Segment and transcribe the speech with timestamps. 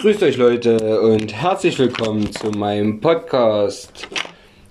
[0.00, 4.06] Grüßt euch Leute und herzlich willkommen zu meinem Podcast.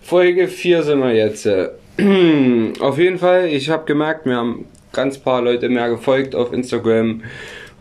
[0.01, 1.45] Folge 4 sind wir jetzt.
[2.79, 4.63] Auf jeden Fall, ich habe gemerkt, mir haben
[4.93, 7.23] ganz paar Leute mehr gefolgt auf Instagram,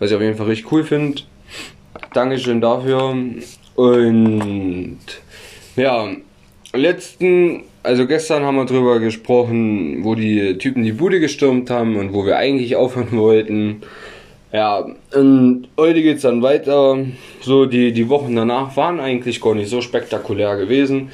[0.00, 1.22] was ich auf jeden Fall richtig cool finde.
[2.12, 3.14] Dankeschön dafür.
[3.76, 4.98] Und
[5.76, 6.08] ja,
[6.74, 12.12] letzten, also gestern haben wir drüber gesprochen, wo die Typen die Bude gestürmt haben und
[12.12, 13.82] wo wir eigentlich aufhören wollten.
[14.56, 16.96] Ja, und heute geht's dann weiter.
[17.42, 21.10] So, die, die Wochen danach waren eigentlich gar nicht so spektakulär gewesen.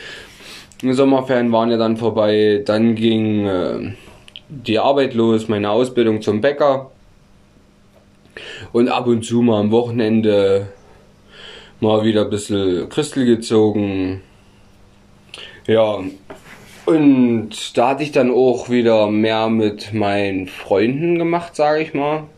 [0.80, 2.62] Die Sommerferien waren ja dann vorbei.
[2.64, 3.95] Dann ging äh,
[4.48, 6.92] die Arbeit los, meine Ausbildung zum Bäcker.
[8.70, 10.69] Und ab und zu mal am Wochenende
[11.80, 14.20] mal wieder ein bisschen Christel gezogen.
[15.66, 15.98] Ja,
[16.86, 22.28] und da hatte ich dann auch wieder mehr mit meinen Freunden gemacht, sage ich mal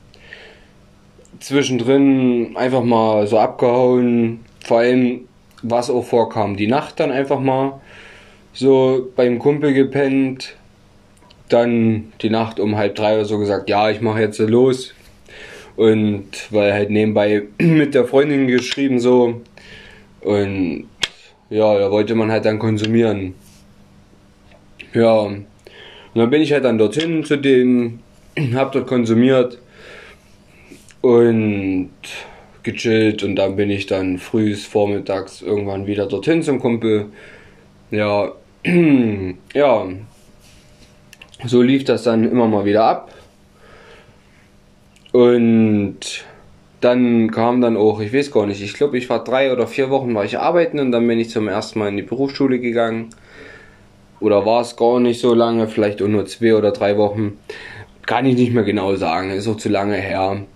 [1.45, 4.41] zwischendrin einfach mal so abgehauen.
[4.65, 5.29] Vor allem,
[5.63, 7.81] was auch vorkam, die Nacht dann einfach mal
[8.53, 10.57] so beim Kumpel gepennt.
[11.51, 14.95] Dann die Nacht um halb drei oder so gesagt, ja, ich mache jetzt los.
[15.77, 19.43] Und weil halt nebenbei mit der Freundin geschrieben so.
[20.23, 20.87] Und
[21.51, 23.35] ja, da wollte man halt dann konsumieren.
[24.95, 25.47] Ja, und
[26.15, 28.01] dann bin ich halt dann dorthin zu denen,
[28.55, 29.59] hab dort konsumiert
[31.05, 31.91] und
[32.63, 37.11] gechillt und dann bin ich dann frühs vormittags irgendwann wieder dorthin zum Kumpel.
[37.91, 38.33] Ja,
[39.55, 39.87] ja,
[41.45, 43.13] so lief das dann immer mal wieder ab.
[45.13, 46.25] Und
[46.81, 49.91] dann kam dann auch, ich weiß gar nicht, ich glaube, ich war drei oder vier
[49.91, 53.11] Wochen war ich arbeiten und dann bin ich zum ersten Mal in die Berufsschule gegangen.
[54.21, 57.37] Oder war es gar nicht so lange, vielleicht auch nur zwei oder drei Wochen.
[58.07, 60.47] Kann ich nicht mehr genau sagen, ist auch zu lange her.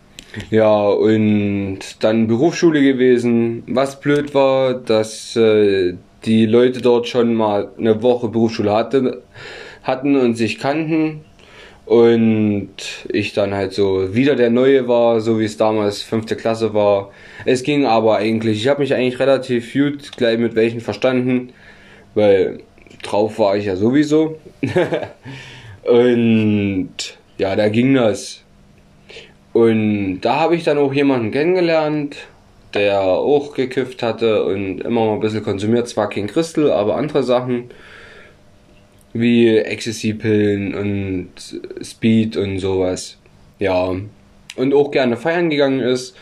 [0.50, 3.62] Ja, und dann Berufsschule gewesen.
[3.66, 9.22] Was blöd war, dass äh, die Leute dort schon mal eine Woche Berufsschule hatte,
[9.82, 11.24] hatten und sich kannten.
[11.86, 12.68] Und
[13.08, 17.10] ich dann halt so wieder der Neue war, so wie es damals fünfte Klasse war.
[17.46, 21.54] Es ging aber eigentlich, ich habe mich eigentlich relativ gut gleich mit welchen verstanden,
[22.14, 22.58] weil
[23.02, 24.36] drauf war ich ja sowieso.
[25.84, 26.90] und
[27.38, 28.42] ja, da ging das.
[29.58, 32.14] Und da habe ich dann auch jemanden kennengelernt,
[32.74, 35.88] der auch gekifft hatte und immer mal ein bisschen konsumiert.
[35.88, 37.64] Zwar kein Crystal, aber andere Sachen
[39.12, 41.30] wie Ecstasy-Pillen und
[41.82, 43.18] Speed und sowas.
[43.58, 43.96] Ja.
[44.54, 46.16] Und auch gerne feiern gegangen ist.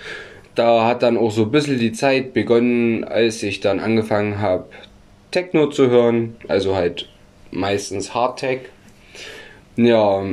[0.54, 4.64] Da hat dann auch so ein bisschen die Zeit begonnen, als ich dann angefangen habe,
[5.30, 6.36] Techno zu hören.
[6.48, 7.06] Also halt
[7.50, 8.60] meistens Hardtech.
[9.76, 10.24] Ja,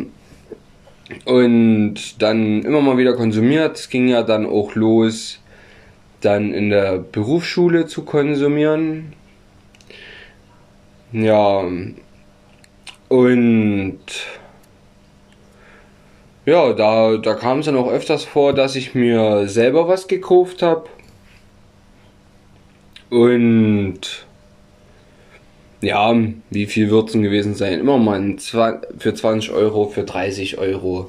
[1.25, 3.77] und dann immer mal wieder konsumiert.
[3.77, 5.39] Es ging ja dann auch los,
[6.21, 9.13] dann in der Berufsschule zu konsumieren.
[11.11, 11.63] Ja,
[13.09, 13.99] und
[16.45, 20.61] ja, da, da kam es dann auch öfters vor, dass ich mir selber was gekauft
[20.61, 20.89] habe.
[23.09, 24.25] Und
[25.83, 26.15] ja,
[26.49, 27.79] wie viel wird es gewesen sein?
[27.79, 28.35] Immer mal
[28.97, 31.07] für 20 Euro, für 30 Euro.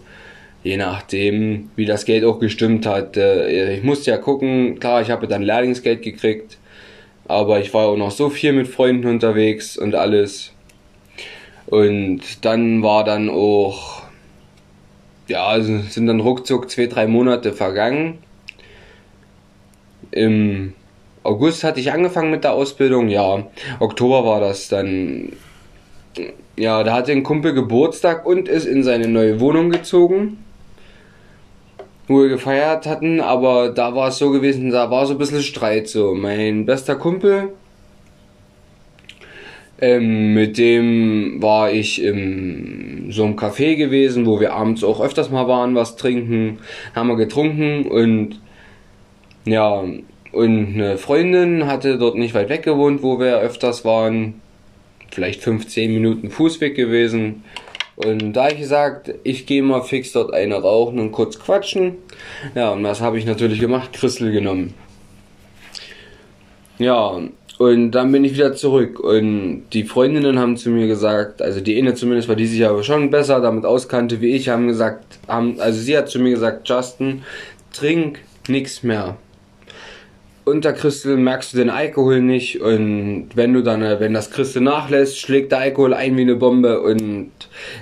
[0.65, 3.17] Je nachdem, wie das Geld auch gestimmt hat.
[3.17, 6.59] Äh, ich musste ja gucken, klar, ich habe dann Lehrlingsgeld gekriegt,
[7.29, 10.53] aber ich war auch noch so viel mit Freunden unterwegs und alles.
[11.67, 14.03] Und dann war dann auch,
[15.29, 18.19] ja, also sind dann ruckzuck zwei, drei Monate vergangen.
[20.11, 20.75] Im
[21.25, 23.47] August hatte ich angefangen mit der Ausbildung, ja.
[23.81, 25.33] Oktober war das dann.
[26.57, 30.39] Ja, da hatte ein Kumpel Geburtstag und ist in seine neue Wohnung gezogen,
[32.07, 35.43] wo wir gefeiert hatten, aber da war es so gewesen, da war so ein bisschen
[35.43, 36.15] Streit so.
[36.15, 37.55] Mein bester Kumpel,
[39.81, 45.31] ähm, mit dem war ich in so einem Café gewesen, wo wir abends auch öfters
[45.31, 46.59] mal waren, was trinken,
[46.95, 48.41] haben wir getrunken und
[49.47, 49.83] ja,
[50.35, 54.41] und eine Freundin hatte dort nicht weit weg gewohnt, wo wir öfters waren.
[55.11, 57.45] Vielleicht 15 Minuten Fußweg gewesen.
[57.97, 61.97] Und da ich gesagt, ich gehe mal fix dort eine rauchen und kurz quatschen.
[62.55, 64.75] Ja, und das habe ich natürlich gemacht, Christel genommen.
[66.79, 67.21] Ja,
[67.59, 68.99] und dann bin ich wieder zurück.
[68.99, 72.83] Und die Freundinnen haben zu mir gesagt, also die eine zumindest, weil die sich aber
[72.83, 76.69] schon besser damit auskannte wie ich, haben gesagt, haben, also sie hat zu mir gesagt,
[76.69, 77.23] Justin,
[77.73, 78.19] trink
[78.49, 79.17] nichts mehr
[80.45, 85.19] unter Christel merkst du den Alkohol nicht und wenn du dann, wenn das Christel nachlässt,
[85.19, 87.31] schlägt der Alkohol ein wie eine Bombe und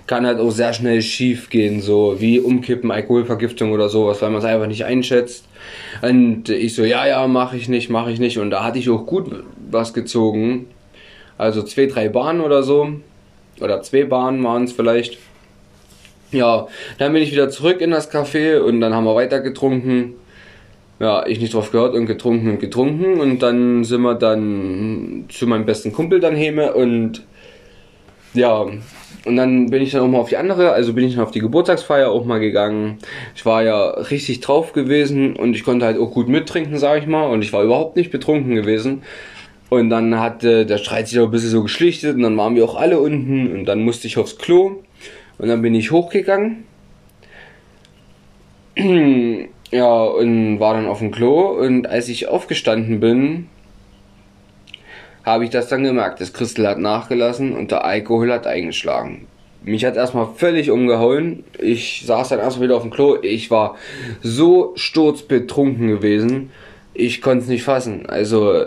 [0.06, 4.38] kann halt auch sehr schnell schief gehen, so wie Umkippen, Alkoholvergiftung oder sowas, weil man
[4.38, 5.46] es einfach nicht einschätzt.
[6.02, 8.88] Und ich so, ja, ja, mache ich nicht, mache ich nicht und da hatte ich
[8.90, 9.26] auch gut
[9.70, 10.66] was gezogen.
[11.38, 12.92] Also zwei, drei Bahnen oder so.
[13.60, 15.18] Oder zwei Bahnen waren es vielleicht.
[16.30, 16.68] Ja,
[16.98, 20.14] dann bin ich wieder zurück in das Café und dann haben wir weiter getrunken
[21.02, 25.48] ja, ich nicht drauf gehört und getrunken und getrunken und dann sind wir dann zu
[25.48, 27.26] meinem besten Kumpel dann heme und
[28.34, 28.64] ja,
[29.24, 31.32] und dann bin ich dann auch mal auf die andere, also bin ich dann auf
[31.32, 32.98] die Geburtstagsfeier auch mal gegangen.
[33.34, 37.08] Ich war ja richtig drauf gewesen und ich konnte halt auch gut mittrinken, sag ich
[37.08, 39.02] mal, und ich war überhaupt nicht betrunken gewesen.
[39.70, 42.54] Und dann hat äh, der Streit sich auch ein bisschen so geschlichtet und dann waren
[42.54, 44.82] wir auch alle unten und dann musste ich aufs Klo
[45.38, 46.64] und dann bin ich hochgegangen.
[49.72, 53.48] Ja, und war dann auf dem Klo und als ich aufgestanden bin,
[55.24, 56.20] habe ich das dann gemerkt.
[56.20, 59.26] Das Christel hat nachgelassen und der Alkohol hat eingeschlagen.
[59.64, 61.44] Mich hat erstmal völlig umgehauen.
[61.58, 63.16] Ich saß dann erstmal wieder auf dem Klo.
[63.22, 63.76] Ich war
[64.20, 66.50] so sturzbetrunken gewesen.
[66.92, 68.06] Ich konnte es nicht fassen.
[68.06, 68.64] Also,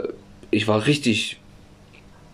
[0.50, 1.40] ich war richtig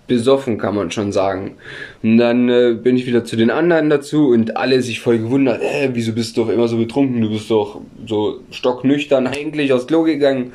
[0.08, 1.56] besoffen, kann man schon sagen.
[2.04, 5.62] Und dann äh, bin ich wieder zu den anderen dazu und alle sich voll gewundert,
[5.62, 7.22] äh, wieso bist du doch immer so betrunken?
[7.22, 10.52] Du bist doch so stocknüchtern eigentlich aufs Klo gegangen.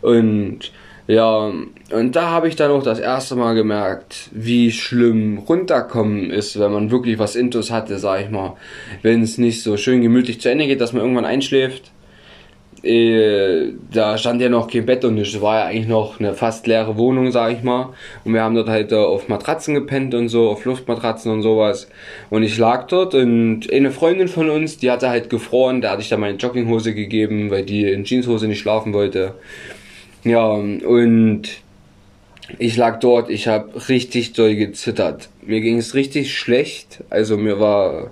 [0.00, 0.72] Und
[1.06, 1.52] ja,
[1.90, 6.72] und da habe ich dann auch das erste Mal gemerkt, wie schlimm runterkommen ist, wenn
[6.72, 8.56] man wirklich was Intus hatte, sag ich mal.
[9.02, 11.92] Wenn es nicht so schön gemütlich zu Ende geht, dass man irgendwann einschläft
[12.84, 16.66] äh, da stand ja noch kein Bett und es war ja eigentlich noch eine fast
[16.66, 17.94] leere Wohnung, sag ich mal.
[18.24, 21.88] Und wir haben dort halt äh, auf Matratzen gepennt und so, auf Luftmatratzen und sowas.
[22.30, 26.02] Und ich lag dort und eine Freundin von uns, die hatte halt gefroren, da hatte
[26.02, 29.34] ich dann meine Jogginghose gegeben, weil die in Jeanshose nicht schlafen wollte.
[30.24, 31.42] Ja, und
[32.58, 35.28] ich lag dort, ich habe richtig doll gezittert.
[35.46, 38.10] Mir ging es richtig schlecht, also mir war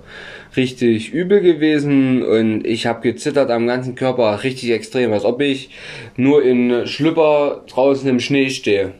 [0.55, 5.71] richtig übel gewesen und ich habe gezittert am ganzen Körper, richtig extrem, als ob ich
[6.15, 8.93] nur in Schlüpper draußen im Schnee stehe.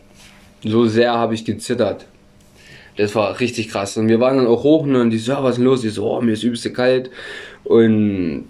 [0.63, 2.07] So sehr habe ich gezittert.
[2.97, 3.97] Das war richtig krass.
[3.97, 5.83] Und wir waren dann auch hoch und die so, ja, was ist los?
[5.83, 7.09] Ich so, oh, mir ist übelste kalt.
[7.63, 8.47] Und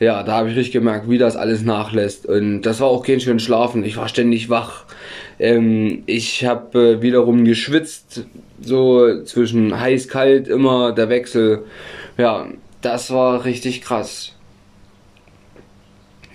[0.00, 2.24] ja, da habe ich richtig gemerkt, wie das alles nachlässt.
[2.24, 3.84] Und das war auch kein schön Schlafen.
[3.84, 4.84] Ich war ständig wach.
[5.38, 8.24] Ähm, ich habe äh, wiederum geschwitzt,
[8.62, 11.64] so zwischen heiß, kalt, immer der Wechsel.
[12.16, 12.46] Ja,
[12.80, 14.34] das war richtig krass.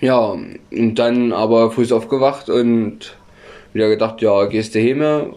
[0.00, 0.36] Ja,
[0.70, 3.16] und dann aber früh aufgewacht und
[3.72, 5.34] wieder gedacht, ja, gehst du hin.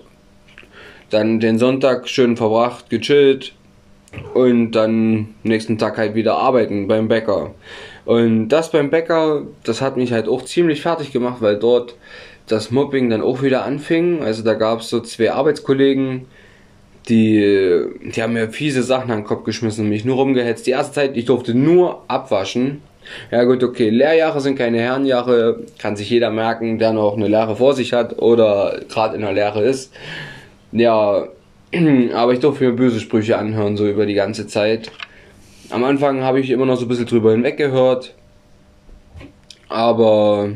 [1.09, 3.53] Dann den Sonntag schön verbracht, gechillt
[4.35, 7.55] und dann nächsten Tag halt wieder arbeiten beim Bäcker.
[8.05, 11.95] Und das beim Bäcker, das hat mich halt auch ziemlich fertig gemacht, weil dort
[12.47, 14.23] das Mobbing dann auch wieder anfing.
[14.23, 16.25] Also da gab es so zwei Arbeitskollegen,
[17.07, 20.67] die, die haben mir fiese Sachen an den Kopf geschmissen und mich nur rumgehetzt.
[20.67, 22.81] Die erste Zeit, ich durfte nur abwaschen.
[23.31, 27.55] Ja gut, okay, Lehrjahre sind keine Herrenjahre, kann sich jeder merken, der noch eine Lehre
[27.55, 29.91] vor sich hat oder gerade in der Lehre ist.
[30.71, 31.27] Ja,
[32.13, 34.91] aber ich durfte mir böse Sprüche anhören, so über die ganze Zeit.
[35.71, 38.15] Am Anfang habe ich immer noch so ein bisschen drüber hinweggehört,
[39.67, 40.49] aber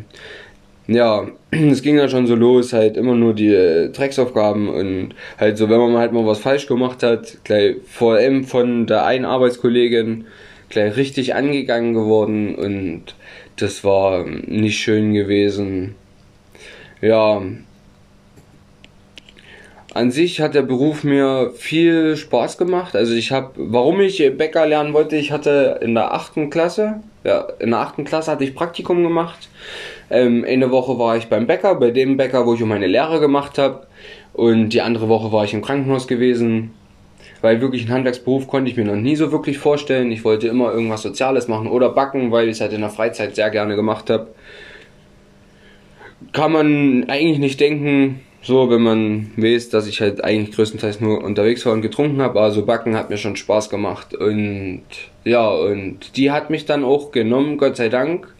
[0.87, 5.57] ja, es ging dann schon so los, halt immer nur die äh, Drecksaufgaben und halt
[5.57, 9.25] so, wenn man halt mal was falsch gemacht hat, gleich vor allem von der einen
[9.25, 10.25] Arbeitskollegin
[10.69, 13.15] gleich richtig angegangen geworden und
[13.57, 15.93] das war nicht schön gewesen.
[17.01, 17.41] Ja,
[19.93, 22.95] an sich hat der Beruf mir viel Spaß gemacht.
[22.95, 27.47] Also ich habe, warum ich Bäcker lernen wollte, ich hatte in der achten Klasse, ja,
[27.59, 29.49] in der achten Klasse hatte ich Praktikum gemacht
[30.13, 33.57] ähm, eine Woche war ich beim Bäcker, bei dem Bäcker, wo ich meine Lehre gemacht
[33.57, 33.87] habe.
[34.33, 36.71] Und die andere Woche war ich im Krankenhaus gewesen.
[37.41, 40.11] Weil wirklich einen Handwerksberuf konnte ich mir noch nie so wirklich vorstellen.
[40.11, 43.35] Ich wollte immer irgendwas Soziales machen oder backen, weil ich es halt in der Freizeit
[43.35, 44.27] sehr gerne gemacht habe.
[46.31, 51.23] Kann man eigentlich nicht denken, so wenn man weiß, dass ich halt eigentlich größtenteils nur
[51.23, 52.39] unterwegs war und getrunken habe.
[52.41, 54.13] Also backen hat mir schon Spaß gemacht.
[54.13, 54.83] Und
[55.23, 58.33] ja, und die hat mich dann auch genommen, Gott sei Dank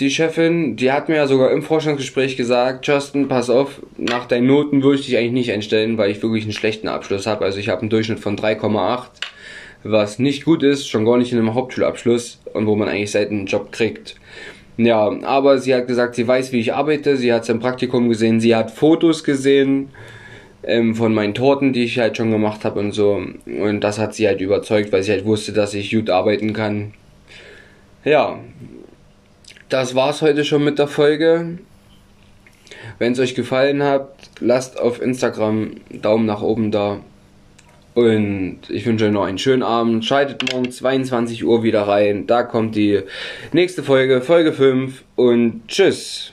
[0.00, 4.46] die Chefin, die hat mir ja sogar im Vorstellungsgespräch gesagt, Justin, pass auf, nach deinen
[4.46, 7.44] Noten würde ich dich eigentlich nicht einstellen, weil ich wirklich einen schlechten Abschluss habe.
[7.44, 9.08] Also ich habe einen Durchschnitt von 3,8,
[9.84, 13.30] was nicht gut ist, schon gar nicht in einem Hauptschulabschluss und wo man eigentlich seit
[13.30, 14.16] einen Job kriegt.
[14.82, 18.08] Ja, aber sie hat gesagt, sie weiß, wie ich arbeite, sie hat es im Praktikum
[18.08, 19.90] gesehen, sie hat Fotos gesehen
[20.62, 23.22] ähm, von meinen Torten, die ich halt schon gemacht habe und so.
[23.44, 26.94] Und das hat sie halt überzeugt, weil sie halt wusste, dass ich gut arbeiten kann.
[28.06, 28.38] Ja,
[29.68, 31.58] das war's heute schon mit der Folge.
[32.98, 34.08] Wenn es euch gefallen hat,
[34.40, 37.00] lasst auf Instagram Daumen nach oben da.
[37.94, 40.04] Und ich wünsche euch noch einen schönen Abend.
[40.04, 42.26] Schaltet morgen 22 Uhr wieder rein.
[42.26, 43.00] Da kommt die
[43.52, 45.04] nächste Folge, Folge 5.
[45.16, 46.32] Und tschüss.